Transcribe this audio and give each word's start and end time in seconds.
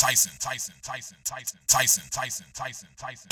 Tyson, 0.00 0.32
Tyson, 0.40 0.72
Tyson, 0.80 1.18
Tyson, 1.28 1.60
Tyson, 1.68 2.04
Tyson, 2.08 2.46
Tyson, 2.56 2.88
Tyson. 2.96 3.28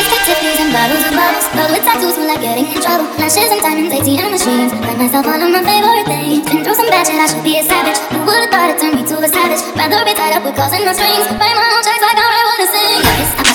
It's 0.00 0.08
Tiffany's 0.24 0.60
and 0.64 0.72
bottles 0.72 1.04
and 1.04 1.12
bottles. 1.12 1.44
With 1.52 1.84
tattoos, 1.84 2.16
feel 2.16 2.24
like 2.24 2.40
getting 2.40 2.64
in 2.72 2.80
trouble. 2.80 3.04
Lashes 3.20 3.52
and 3.52 3.60
diamonds, 3.60 3.92
ATM 3.92 4.32
machines. 4.32 4.72
Buy 4.80 4.96
myself 4.96 5.28
all 5.28 5.36
of 5.36 5.52
my 5.52 5.60
favorite 5.60 6.08
things. 6.08 6.40
Been 6.48 6.64
through 6.64 6.72
some 6.72 6.88
bad 6.88 7.04
shit, 7.04 7.20
I 7.20 7.28
should 7.28 7.44
be 7.44 7.60
a 7.60 7.62
savage. 7.68 8.00
Who 8.16 8.24
would've 8.24 8.48
thought 8.48 8.72
it 8.72 8.80
turned 8.80 8.96
me 8.96 9.04
to 9.12 9.20
a 9.20 9.28
savage? 9.28 9.60
Rather 9.76 10.00
be 10.08 10.16
tied 10.16 10.40
up 10.40 10.48
with 10.48 10.56
calls 10.56 10.72
and 10.72 10.80
no 10.88 10.96
strings. 10.96 11.28
Write 11.36 11.52
my 11.52 11.68
own 11.68 11.84
checks 11.84 12.00
like 12.00 12.16
I 12.16 12.24
write 12.24 12.48
what 12.48 12.64
I 12.64 12.66
sing. 12.72 12.96
Yes, 13.04 13.28
I'm 13.44 13.53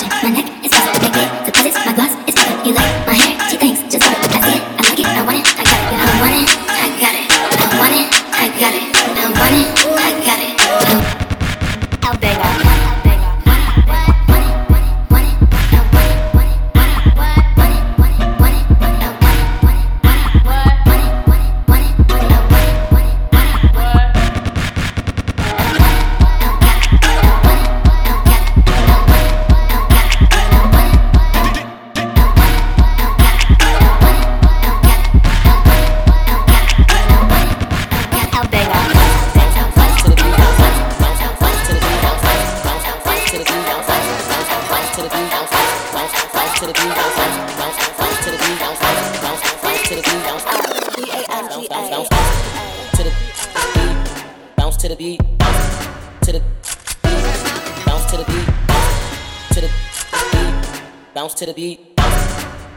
to 61.40 61.46
the 61.46 61.54
beat, 61.54 61.96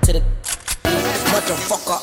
to 0.02 0.12
the 0.12 0.20
beat. 0.20 0.28
Motherfucker, 1.34 2.02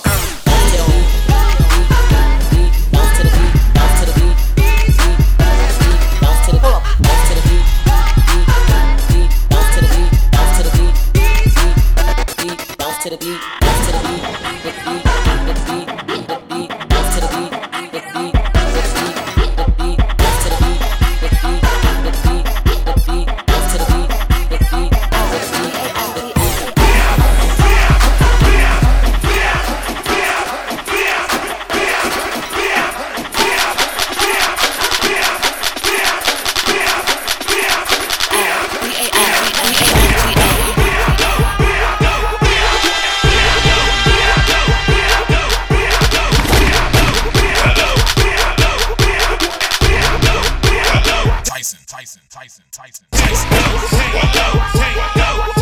tank, 53.36 53.50
go, 53.50 53.88
tank, 53.88 54.34
go, 54.34 54.80
tank, 54.80 55.56
go. 55.56 55.59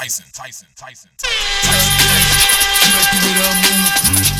Tyson, 0.00 0.24
Tyson, 0.32 0.66
Tyson, 0.76 1.10
Tyson. 1.18 1.36
She 1.60 2.88
like 2.88 3.04
the 3.12 3.20
way 3.20 3.36
that 3.36 3.44
I 3.44 3.60
move. 3.60 3.84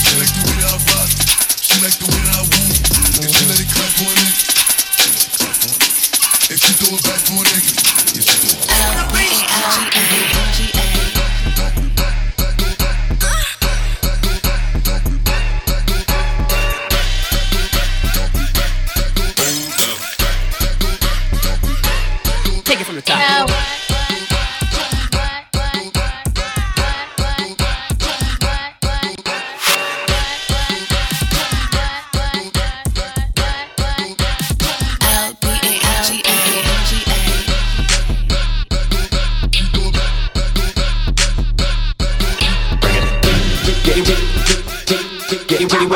She 0.01 0.17
like 0.17 0.33
the 0.33 0.41
way 0.49 0.57
that 0.57 0.73
I 0.73 0.81
rock. 0.89 1.13
She 1.61 1.77
like 1.85 1.97
the 2.01 2.09
way 2.09 2.17
that 2.17 2.33
I 2.33 2.49
woo. 2.49 2.73
If 3.21 3.29
you 3.29 3.45
let 3.45 3.61
it 3.61 3.69
clap 3.69 3.93
for 3.93 4.09
a 4.09 4.17
nigga, 4.17 4.41
if 6.49 6.65
you 6.65 6.73
throw 6.81 6.97
it 6.97 7.05
back 7.05 7.21
for 7.29 7.37
a 7.37 7.45
nigga, 7.45 7.77
if 7.77 8.25
you 8.25 8.33
throw 8.41 8.57
it 8.57 8.73
back 8.73 9.05
for 9.05 9.21
a 9.21 9.93
nigga. 9.93 10.10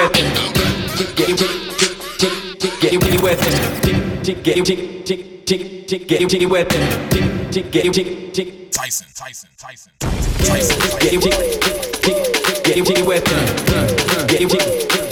With 0.05 0.17
it. 0.17 1.17
Getting 1.17 1.37
jiggy, 1.37 1.59
with 3.23 3.41
it. 3.47 3.55
Getting 6.09 6.29
jiggy, 6.29 6.47
with 6.47 6.69
it. 6.71 7.73
Getting 7.73 7.93
jiggy, 7.93 8.69
Tyson, 8.71 9.07
Tyson, 9.15 9.49
Tyson, 9.57 9.93
Tyson, 9.99 10.33
Tyson. 10.45 10.99
getting 11.01 11.21
jiggy, 12.85 13.03
with 13.03 13.25
it. 13.27 14.29
Getting 14.29 14.49
jiggy, 14.49 15.04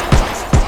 Tyson, 0.00 0.63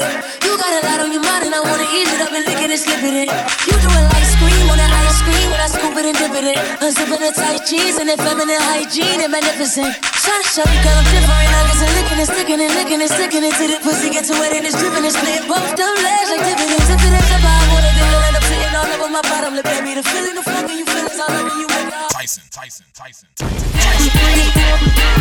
it. 0.00 0.14
You 0.46 0.52
got 0.56 0.72
a 0.72 0.80
lot 0.86 0.98
on 1.02 1.10
your 1.12 1.22
mind, 1.22 1.44
and 1.46 1.54
I 1.54 1.60
wanna 1.60 1.86
ease 1.90 2.10
it 2.10 2.20
up 2.22 2.32
and 2.32 2.44
lick 2.46 2.60
it 2.62 2.70
and 2.70 2.80
slip 2.80 3.02
it 3.02 3.14
in. 3.14 3.28
You 3.66 3.74
do 3.78 3.88
it 3.90 4.06
like 4.14 4.26
scream 4.26 4.66
on 4.70 4.78
that 4.78 4.92
ice 4.92 5.20
cream 5.26 5.48
when 5.50 5.60
I 5.60 5.68
scoop 5.68 5.94
it 5.98 6.06
and 6.06 6.16
dip 6.16 6.34
it 6.34 6.46
in. 6.54 6.58
Unzipping 6.82 7.22
the 7.22 7.32
tight 7.34 7.62
jeans 7.66 7.96
and 7.98 8.08
that 8.08 8.18
feminine 8.22 8.62
hygiene 8.70 9.20
and 9.20 9.30
magnificent. 9.32 9.92
Tryna 10.22 10.46
show 10.46 10.66
you, 10.66 10.80
girl, 10.84 10.98
I'm 10.98 11.06
different. 11.10 11.50
Nuggets 11.50 11.82
and 11.82 11.92
licking 11.98 12.18
and 12.18 12.30
sticking 12.30 12.60
and 12.62 12.72
licking 12.78 13.00
and 13.02 13.10
sticking 13.10 13.42
it 13.42 13.54
till 13.58 13.70
the 13.70 13.78
pussy 13.82 14.08
get 14.10 14.24
to 14.30 14.34
wet 14.38 14.52
and 14.54 14.64
it's 14.64 14.76
dripping 14.78 15.04
and 15.04 15.14
split. 15.14 15.42
Both 15.50 15.74
them 15.74 15.96
legs 16.00 16.28
like 16.30 16.42
dividends. 16.46 16.88
If 16.88 17.00
it 17.02 17.12
ain't 17.12 17.32
about, 17.38 17.58
I 17.58 17.66
wanna 17.72 17.92
do 17.98 18.04
it. 18.04 18.26
End 18.28 18.36
up 18.38 18.44
sitting 18.46 18.74
all 18.76 18.88
over 18.88 19.08
my 19.10 19.22
bottom 19.26 19.52
lip, 19.56 19.66
baby. 19.66 19.94
The 19.98 20.04
feeling, 20.04 20.36
the 20.38 20.44
fucking 20.44 20.78
you 20.78 20.86
feel 20.86 21.06
it's 21.06 21.18
all 21.18 21.32
over 21.32 21.54
you. 21.58 21.66
It 21.66 21.86
Tyson, 22.14 22.44
Tyson, 22.50 22.86
Tyson, 22.94 23.28
Tyson. 23.34 25.17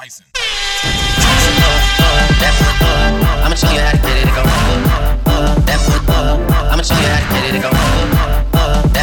Tyson, 0.00 0.24
I'ma 3.44 3.52
show 3.54 3.68
you 3.68 3.80
how 3.80 3.92
to 3.92 3.98
get 4.00 4.16
it. 4.16 4.24
It 4.24 4.32
go 4.32 4.40
right 4.48 4.80
foot. 5.76 6.16
I'ma 6.72 6.80
show 6.80 6.96
you 6.96 7.04
how 7.04 7.20
to 7.20 7.28
get 7.28 7.44
it. 7.44 7.54
It 7.56 7.60
go 7.60 7.68
right 7.68 8.08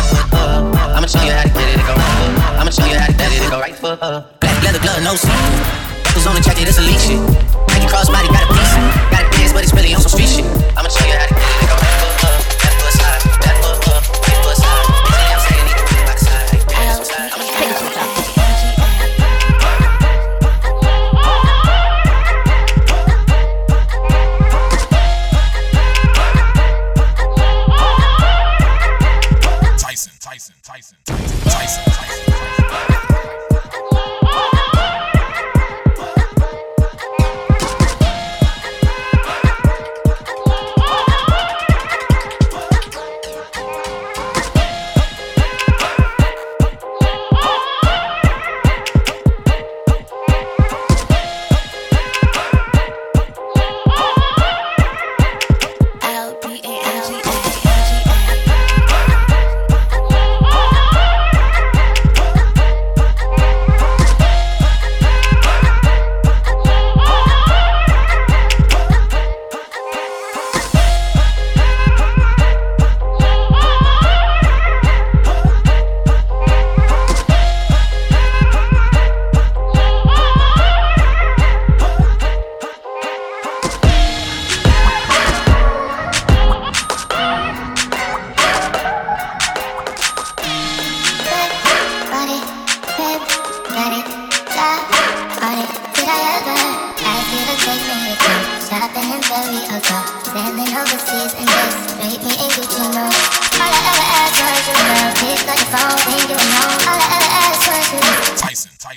foot. 0.01 0.34
I'ma 0.98 1.06
show 1.06 1.22
you 1.22 1.34
how 1.34 1.44
to 1.44 1.50
get 1.54 1.70
it. 1.70 1.77
It 1.77 1.86
go. 1.86 1.94
I'ma 1.94 2.72
show 2.72 2.86
you 2.89 2.98
how 2.98 3.06
to 3.06 3.13
get 3.13 3.30
it. 3.32 3.46
It 3.46 3.51
go 3.51 3.60
right 3.60 3.75
foot. 3.75 4.00
Black 4.42 4.63
leather 4.63 4.80
glove, 4.80 5.04
no 5.04 5.13
sequin. 5.13 5.38
Buckles 6.04 6.25
on 6.25 6.34
the 6.34 6.42
jacket, 6.42 6.68
it's 6.68 6.80
elite 6.80 6.98
shit. 6.98 7.22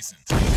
license. 0.01 0.50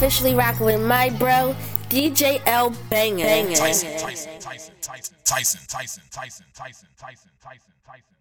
Officially 0.00 0.34
rocking 0.34 0.64
with 0.64 0.80
my 0.80 1.10
bro, 1.10 1.54
DJ 1.90 2.40
L 2.46 2.70
Banger. 2.88 3.54
Tyson, 3.54 3.98
Tyson, 3.98 4.30
Tyson, 4.40 4.72
Tyson, 4.80 5.14
Tyson, 5.26 5.60
Tyson, 5.68 6.02
Tyson, 6.10 6.46
Tyson, 6.54 6.88
Tyson, 6.96 7.30
Tyson, 7.42 7.72
Tyson. 7.84 8.19